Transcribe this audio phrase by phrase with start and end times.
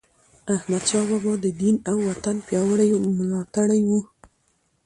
[0.55, 3.89] احمدشاه بابا د دین او وطن پیاوړی ملاتړی و.